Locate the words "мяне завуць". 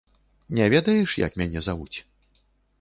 1.43-1.97